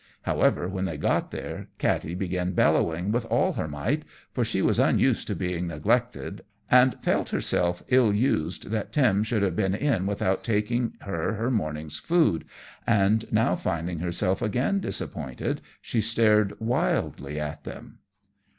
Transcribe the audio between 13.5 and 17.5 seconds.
finding herself again disappointed, she stared wildly